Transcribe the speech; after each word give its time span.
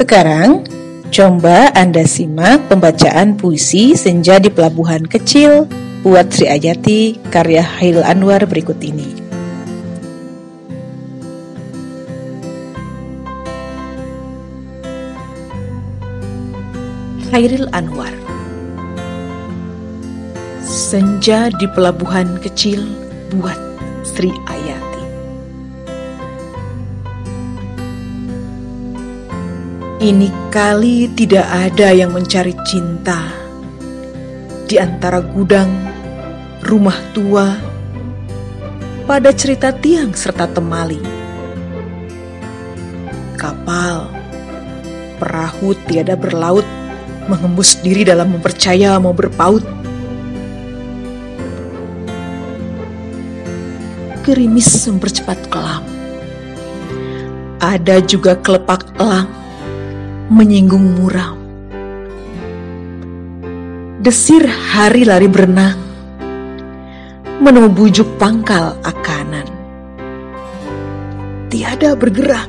Sekarang, 0.00 0.64
coba 1.12 1.68
Anda 1.76 2.08
simak 2.08 2.72
pembacaan 2.72 3.36
puisi 3.36 3.92
Senja 3.92 4.40
di 4.40 4.48
Pelabuhan 4.48 5.04
Kecil 5.04 5.68
buat 6.00 6.32
Sri 6.32 6.48
Ayati 6.48 7.20
karya 7.28 7.60
Hail 7.60 8.00
Anwar 8.00 8.40
berikut 8.48 8.80
ini. 8.80 9.12
Khairil 17.28 17.68
Anwar 17.76 18.16
Senja 20.64 21.52
di 21.52 21.68
pelabuhan 21.76 22.40
kecil 22.40 22.88
buat 23.36 23.60
Sri 24.00 24.32
Ayati 24.48 24.89
Ini 30.00 30.32
kali 30.48 31.12
tidak 31.12 31.44
ada 31.44 31.92
yang 31.92 32.16
mencari 32.16 32.56
cinta 32.64 33.20
Di 34.64 34.80
antara 34.80 35.20
gudang, 35.20 35.68
rumah 36.64 36.96
tua, 37.12 37.52
pada 39.04 39.28
cerita 39.36 39.76
tiang 39.76 40.16
serta 40.16 40.48
temali 40.48 41.04
Kapal, 43.36 44.08
perahu 45.20 45.76
tiada 45.84 46.16
berlaut 46.16 46.64
menghembus 47.28 47.76
diri 47.84 48.00
dalam 48.00 48.32
mempercaya 48.32 48.96
mau 48.96 49.12
berpaut. 49.12 49.62
Gerimis 54.24 54.66
mempercepat 54.88 55.38
kelam. 55.52 55.84
Ada 57.60 58.00
juga 58.04 58.34
kelepak 58.40 58.96
elang 58.96 59.39
menyinggung 60.30 60.94
muram. 60.94 61.34
Desir 63.98 64.46
hari 64.46 65.02
lari 65.02 65.26
berenang, 65.26 65.74
menemu 67.42 67.68
bujuk 67.74 68.06
pangkal 68.14 68.78
akanan. 68.86 69.50
Tiada 71.50 71.98
bergerak, 71.98 72.46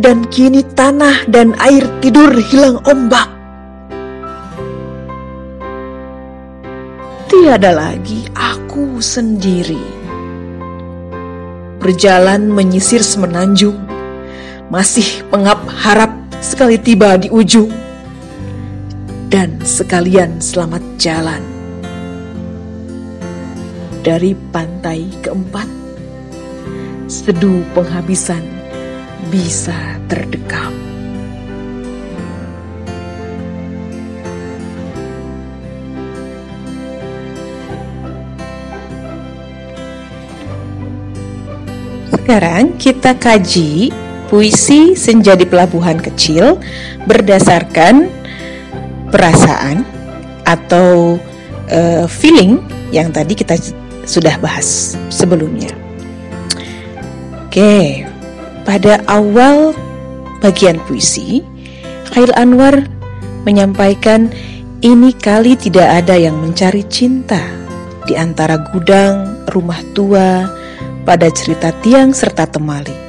dan 0.00 0.24
kini 0.32 0.64
tanah 0.64 1.28
dan 1.28 1.52
air 1.60 1.84
tidur 2.00 2.32
hilang 2.40 2.80
ombak. 2.88 3.28
Tiada 7.28 7.76
lagi 7.76 8.24
aku 8.32 8.96
sendiri. 8.96 10.00
Berjalan 11.84 12.48
menyisir 12.48 13.04
semenanjung, 13.04 13.91
masih 14.72 15.20
pengap 15.28 15.68
harap 15.68 16.08
sekali 16.40 16.80
tiba 16.80 17.20
di 17.20 17.28
ujung. 17.28 17.68
Dan 19.28 19.60
sekalian 19.60 20.40
selamat 20.40 20.80
jalan. 20.96 21.44
Dari 24.00 24.32
pantai 24.48 25.12
keempat, 25.20 25.68
seduh 27.04 27.60
penghabisan 27.76 28.40
bisa 29.28 29.76
terdekam. 30.08 30.72
Sekarang 42.08 42.80
kita 42.80 43.12
kaji 43.16 44.01
puisi 44.32 44.96
Senja 44.96 45.36
di 45.36 45.44
Pelabuhan 45.44 46.00
Kecil 46.00 46.56
berdasarkan 47.04 48.08
perasaan 49.12 49.84
atau 50.48 51.20
uh, 51.68 52.08
feeling 52.08 52.56
yang 52.88 53.12
tadi 53.12 53.36
kita 53.36 53.60
sudah 54.08 54.40
bahas 54.40 54.96
sebelumnya. 55.12 55.68
Oke, 57.44 58.08
pada 58.64 59.04
awal 59.04 59.76
bagian 60.40 60.80
puisi, 60.88 61.44
Khail 62.08 62.32
Anwar 62.32 62.88
menyampaikan 63.44 64.32
ini 64.80 65.12
kali 65.12 65.60
tidak 65.60 66.02
ada 66.02 66.16
yang 66.16 66.40
mencari 66.40 66.88
cinta 66.88 67.44
di 68.08 68.16
antara 68.16 68.56
gudang, 68.72 69.44
rumah 69.52 69.84
tua, 69.92 70.48
pada 71.04 71.28
cerita 71.28 71.68
tiang 71.84 72.16
serta 72.16 72.48
temali. 72.48 73.01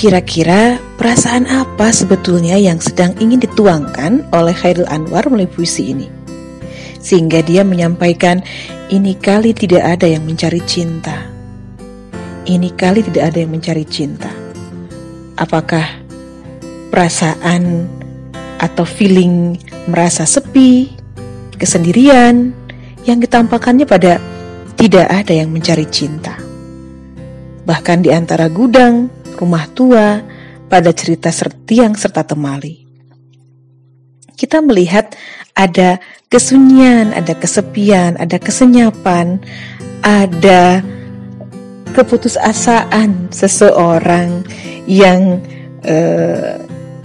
Kira-kira 0.00 0.80
perasaan 0.96 1.44
apa 1.44 1.92
sebetulnya 1.92 2.56
yang 2.56 2.80
sedang 2.80 3.12
ingin 3.20 3.44
dituangkan 3.44 4.24
oleh 4.32 4.56
Khairul 4.56 4.88
Anwar 4.88 5.28
melalui 5.28 5.44
puisi 5.44 5.92
ini? 5.92 6.08
Sehingga 7.04 7.44
dia 7.44 7.60
menyampaikan, 7.68 8.40
ini 8.88 9.12
kali 9.20 9.52
tidak 9.52 9.84
ada 9.84 10.08
yang 10.08 10.24
mencari 10.24 10.64
cinta 10.64 11.30
ini 12.50 12.72
kali 12.72 13.04
tidak 13.04 13.32
ada 13.32 13.38
yang 13.44 13.52
mencari 13.52 13.84
cinta. 13.86 14.30
Apakah 15.38 15.86
perasaan 16.90 17.86
atau 18.60 18.84
feeling 18.84 19.56
merasa 19.88 20.26
sepi, 20.26 20.90
kesendirian 21.56 22.52
yang 23.04 23.18
ditampakkannya 23.22 23.86
pada 23.86 24.20
tidak 24.76 25.06
ada 25.08 25.32
yang 25.32 25.52
mencari 25.52 25.86
cinta. 25.88 26.36
Bahkan 27.64 27.98
di 28.04 28.10
antara 28.10 28.48
gudang, 28.48 29.08
rumah 29.40 29.64
tua, 29.72 30.20
pada 30.70 30.94
cerita 30.94 31.34
sertiang 31.34 31.98
serta 31.98 32.22
temali. 32.22 32.86
Kita 34.38 34.62
melihat 34.62 35.18
ada 35.58 35.98
kesunyian, 36.30 37.10
ada 37.10 37.34
kesepian, 37.34 38.14
ada 38.16 38.38
kesenyapan, 38.38 39.42
ada 40.00 40.80
keputusasaan 41.90 43.34
seseorang 43.34 44.46
yang 44.86 45.42
uh, 45.82 46.56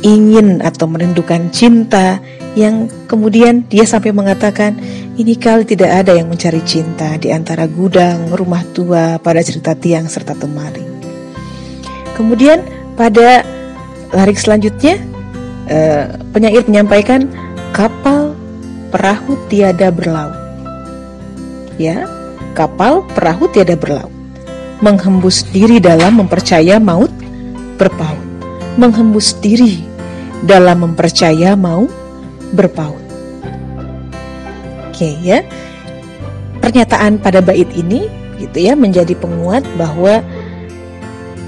ingin 0.06 0.62
atau 0.62 0.86
merindukan 0.86 1.50
cinta 1.50 2.22
yang 2.54 2.88
kemudian 3.10 3.66
dia 3.68 3.84
sampai 3.84 4.16
mengatakan 4.16 4.78
ini 5.20 5.36
kali 5.36 5.68
tidak 5.68 6.06
ada 6.06 6.16
yang 6.16 6.30
mencari 6.30 6.62
cinta 6.64 7.18
di 7.20 7.34
antara 7.34 7.68
gudang, 7.68 8.32
rumah 8.32 8.64
tua, 8.72 9.18
pada 9.20 9.44
cerita 9.44 9.76
tiang 9.76 10.08
serta 10.08 10.38
temari. 10.38 10.95
Kemudian 12.16 12.64
pada 12.96 13.44
larik 14.16 14.40
selanjutnya 14.40 14.98
uh, 15.68 16.16
penyair 16.32 16.64
menyampaikan 16.66 17.28
kapal 17.76 18.32
perahu 18.90 19.36
tiada 19.52 19.92
berlaut. 19.92 20.34
Ya, 21.76 22.08
kapal 22.56 23.04
perahu 23.12 23.52
tiada 23.52 23.76
berlaut 23.76 24.16
menghembus 24.84 25.48
diri 25.56 25.80
dalam 25.80 26.20
mempercaya 26.20 26.80
maut 26.80 27.12
berpaut, 27.80 28.20
menghembus 28.76 29.36
diri 29.40 29.84
dalam 30.44 30.84
mempercaya 30.84 31.56
mau 31.56 31.88
berpaut. 32.56 33.00
Oke 34.92 35.16
ya, 35.24 35.44
pernyataan 36.60 37.20
pada 37.20 37.44
bait 37.44 37.68
ini 37.76 38.08
gitu 38.40 38.68
ya 38.68 38.76
menjadi 38.76 39.16
penguat 39.16 39.64
bahwa 39.80 40.20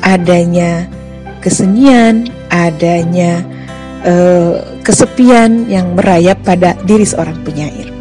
adanya 0.07 0.87
kesenyian, 1.43 2.31
adanya 2.47 3.43
uh, 4.07 4.63
kesepian 4.87 5.67
yang 5.67 5.99
merayap 5.99 6.39
pada 6.47 6.79
diri 6.87 7.03
seorang 7.03 7.35
penyair. 7.43 7.91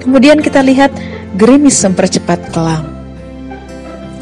Kemudian 0.00 0.40
kita 0.40 0.64
lihat 0.64 0.88
gerimis 1.36 1.84
mempercepat 1.84 2.48
kelam 2.48 2.98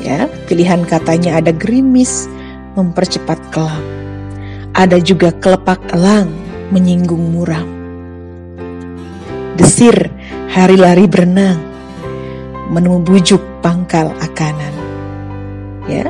ya. 0.06 0.30
Pilihan 0.46 0.86
katanya 0.86 1.42
ada 1.42 1.50
gerimis, 1.50 2.30
mempercepat 2.78 3.42
kelam. 3.50 3.82
Ada 4.78 5.02
juga 5.02 5.34
kelepak 5.34 5.82
elang, 5.90 6.30
menyinggung 6.70 7.34
muram. 7.34 7.66
Desir, 9.58 10.12
hari 10.52 10.78
lari 10.78 11.10
berenang, 11.10 11.58
menemu 12.70 13.02
bujuk 13.02 13.42
pangkal 13.64 14.14
akanan. 14.22 14.74
Ya. 15.90 16.06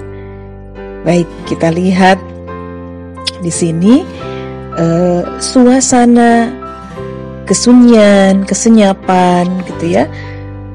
Baik, 1.07 1.31
kita 1.47 1.71
lihat 1.71 2.19
di 3.39 3.53
sini 3.55 4.03
uh, 4.75 5.23
suasana 5.39 6.51
kesunyian, 7.47 8.43
kesenyapan 8.43 9.47
gitu 9.71 10.03
ya. 10.03 10.11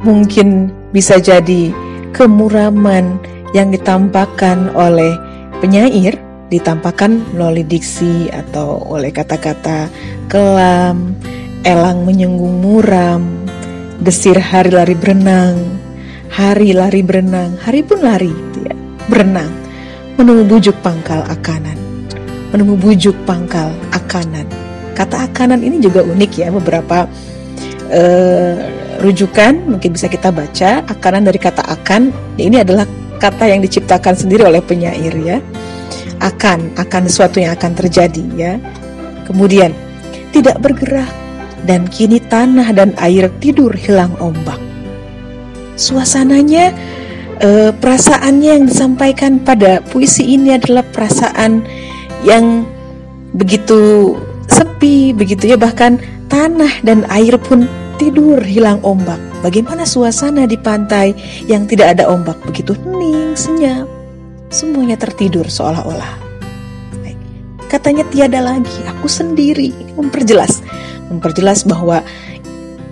Mungkin 0.08 0.72
bisa 0.96 1.20
jadi 1.20 1.76
kemuraman 2.16 3.20
yang 3.52 3.76
ditampakkan 3.76 4.72
oleh 4.72 5.12
penyair 5.60 6.16
ditampakkan 6.48 7.24
melalui 7.36 7.68
diksi 7.68 8.32
atau 8.32 8.88
oleh 8.88 9.12
kata-kata 9.12 9.92
kelam, 10.32 11.16
elang 11.68 12.08
menyenggung 12.08 12.64
muram, 12.64 13.24
desir 14.00 14.40
hari 14.40 14.72
lari 14.72 14.96
berenang, 14.96 15.60
hari 16.32 16.72
lari 16.72 17.04
berenang, 17.04 17.56
hari 17.60 17.84
pun 17.84 18.04
lari 18.04 18.32
gitu 18.32 18.68
ya, 18.68 18.76
berenang, 19.08 19.52
menunggu 20.22 20.46
bujuk 20.46 20.78
pangkal 20.86 21.26
akanan. 21.26 21.74
menemu 22.54 22.76
bujuk 22.78 23.16
pangkal 23.26 23.74
akanan. 23.90 24.46
Kata 24.94 25.26
akanan 25.26 25.64
ini 25.64 25.82
juga 25.82 26.04
unik 26.04 26.32
ya, 26.36 26.52
beberapa 26.52 27.08
uh, 27.90 28.56
rujukan 29.02 29.72
mungkin 29.72 29.96
bisa 29.96 30.12
kita 30.12 30.30
baca 30.30 30.86
akanan 30.86 31.26
dari 31.26 31.42
kata 31.42 31.64
akan. 31.66 32.14
Ini 32.38 32.62
adalah 32.62 32.86
kata 33.18 33.50
yang 33.50 33.66
diciptakan 33.66 34.14
sendiri 34.14 34.46
oleh 34.46 34.62
penyair 34.62 35.16
ya. 35.18 35.42
Akan, 36.22 36.70
akan 36.78 37.10
sesuatu 37.10 37.42
yang 37.42 37.58
akan 37.58 37.72
terjadi 37.74 38.26
ya. 38.38 38.54
Kemudian 39.26 39.74
tidak 40.30 40.62
bergerak 40.62 41.10
dan 41.66 41.90
kini 41.90 42.22
tanah 42.22 42.70
dan 42.76 42.94
air 43.02 43.32
tidur 43.42 43.74
hilang 43.74 44.14
ombak. 44.22 44.60
Suasananya 45.80 46.76
eh, 47.42 47.72
perasaannya 47.74 48.50
yang 48.62 48.66
disampaikan 48.70 49.42
pada 49.42 49.82
puisi 49.82 50.38
ini 50.38 50.56
adalah 50.56 50.86
perasaan 50.86 51.66
yang 52.22 52.64
begitu 53.34 54.14
sepi 54.46 55.16
begitu 55.16 55.56
ya 55.56 55.58
bahkan 55.58 55.98
tanah 56.30 56.84
dan 56.86 57.04
air 57.10 57.36
pun 57.42 57.66
tidur 58.02 58.42
hilang 58.42 58.82
ombak. 58.82 59.20
Bagaimana 59.42 59.86
suasana 59.86 60.46
di 60.46 60.58
pantai 60.58 61.14
yang 61.50 61.66
tidak 61.66 61.98
ada 61.98 62.10
ombak 62.10 62.38
begitu 62.46 62.74
hening, 62.74 63.38
senyap. 63.38 63.86
Semuanya 64.50 64.98
tertidur 64.98 65.46
seolah-olah. 65.46 66.22
Katanya 67.72 68.04
tiada 68.12 68.44
lagi, 68.44 68.84
aku 68.84 69.08
sendiri. 69.08 69.72
Memperjelas, 69.96 70.60
memperjelas 71.08 71.64
bahwa 71.64 72.04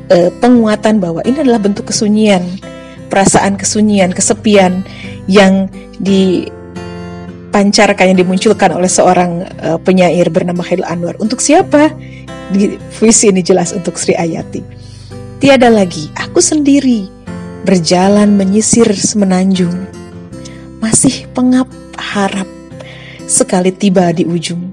e, 0.08 0.32
penguatan 0.40 1.04
bahwa 1.04 1.20
ini 1.28 1.44
adalah 1.44 1.60
bentuk 1.60 1.92
kesunyian, 1.92 2.48
perasaan 3.10 3.58
kesunyian, 3.58 4.14
kesepian 4.14 4.86
yang 5.26 5.68
di 5.98 6.48
pancarkan 7.50 8.14
yang 8.14 8.20
dimunculkan 8.22 8.70
oleh 8.72 8.88
seorang 8.88 9.44
uh, 9.66 9.78
penyair 9.82 10.30
bernama 10.30 10.62
Khairul 10.62 10.86
Anwar. 10.86 11.18
Untuk 11.18 11.42
siapa? 11.42 11.90
Di 12.54 12.78
puisi 12.98 13.30
ini 13.30 13.42
jelas 13.42 13.74
untuk 13.74 13.98
Sri 13.98 14.14
Ayati. 14.14 14.62
Tiada 15.42 15.70
lagi, 15.74 16.14
aku 16.14 16.42
sendiri 16.42 17.10
berjalan 17.66 18.38
menyisir 18.38 18.90
semenanjung. 18.94 19.74
Masih 20.80 21.28
pengap 21.36 21.68
harap 21.98 22.48
sekali 23.26 23.74
tiba 23.74 24.10
di 24.14 24.26
ujung. 24.26 24.72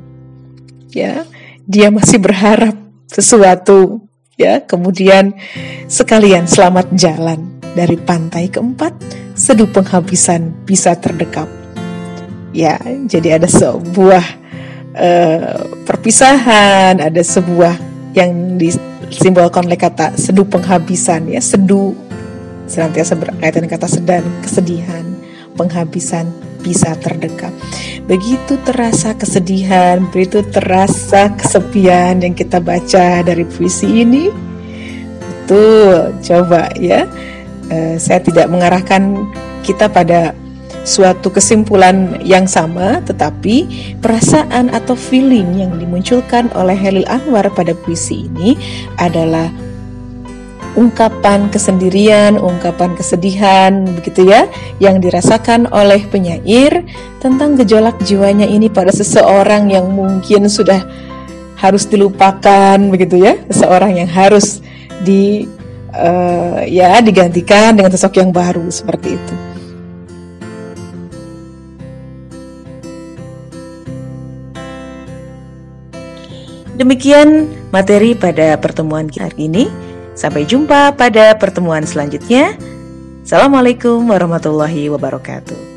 Ya, 0.92 1.28
dia 1.66 1.92
masih 1.92 2.22
berharap 2.22 2.76
sesuatu 3.10 4.06
ya 4.36 4.60
kemudian 4.60 5.32
sekalian 5.88 6.44
selamat 6.44 6.92
jalan 6.92 7.55
dari 7.76 8.00
pantai 8.00 8.48
keempat 8.48 8.96
seduh 9.36 9.68
penghabisan 9.68 10.64
bisa 10.64 10.96
terdekap. 10.96 11.44
Ya 12.56 12.80
jadi 13.04 13.36
ada 13.36 13.44
sebuah 13.44 14.24
uh, 14.96 15.60
perpisahan 15.84 16.96
ada 17.04 17.20
sebuah 17.20 17.76
yang 18.16 18.56
disimbolkan 18.56 19.68
oleh 19.68 19.76
kata 19.76 20.16
seduh 20.16 20.48
penghabisan 20.48 21.28
ya 21.28 21.44
seduh. 21.44 21.92
Senantiasa 22.66 23.14
berkaitan 23.14 23.62
dengan 23.62 23.78
kata 23.78 23.86
sedang 23.86 24.24
kesedihan 24.40 25.04
penghabisan 25.54 26.26
bisa 26.64 26.98
terdekat 26.98 27.54
begitu 28.10 28.58
terasa 28.66 29.14
kesedihan 29.14 30.02
begitu 30.10 30.42
terasa 30.50 31.30
kesepian 31.38 32.22
yang 32.22 32.34
kita 32.34 32.58
baca 32.58 33.22
dari 33.22 33.46
puisi 33.46 34.02
ini. 34.02 34.30
Betul 35.46 36.10
coba 36.26 36.74
ya 36.74 37.06
uh, 37.70 37.96
saya 37.98 38.20
tidak 38.22 38.50
mengarahkan 38.50 39.26
kita 39.66 39.90
pada 39.90 40.34
suatu 40.86 41.34
kesimpulan 41.34 42.22
yang 42.22 42.46
sama, 42.46 43.02
tetapi 43.02 43.66
perasaan 43.98 44.70
atau 44.70 44.94
feeling 44.94 45.58
yang 45.58 45.74
dimunculkan 45.82 46.46
oleh 46.54 46.78
Helil 46.78 47.06
Anwar 47.10 47.50
pada 47.50 47.74
puisi 47.74 48.30
ini 48.30 48.54
adalah 49.02 49.50
ungkapan 50.78 51.50
kesendirian, 51.50 52.38
ungkapan 52.38 52.94
kesedihan, 52.94 53.82
begitu 53.98 54.30
ya, 54.30 54.46
yang 54.78 55.02
dirasakan 55.02 55.66
oleh 55.74 56.04
penyair 56.06 56.84
tentang 57.18 57.58
gejolak 57.58 57.98
jiwanya 58.06 58.46
ini 58.46 58.70
pada 58.70 58.94
seseorang 58.94 59.72
yang 59.72 59.90
mungkin 59.90 60.46
sudah 60.46 60.86
harus 61.56 61.88
dilupakan, 61.88 62.78
begitu 62.92 63.26
ya, 63.26 63.40
seseorang 63.50 63.98
yang 63.98 64.10
harus 64.12 64.60
di 65.02 65.48
uh, 65.96 66.60
ya 66.68 67.00
digantikan 67.00 67.72
dengan 67.72 67.90
sosok 67.92 68.20
yang 68.20 68.30
baru 68.30 68.68
seperti 68.68 69.16
itu. 69.16 69.34
Demikian 76.76 77.48
materi 77.72 78.12
pada 78.12 78.60
pertemuan 78.60 79.08
kita 79.08 79.32
hari 79.32 79.48
ini. 79.48 79.64
Sampai 80.16 80.48
jumpa 80.48 80.96
pada 80.96 81.36
pertemuan 81.36 81.84
selanjutnya. 81.84 82.56
Assalamualaikum 83.24 84.04
warahmatullahi 84.08 84.88
wabarakatuh. 84.92 85.75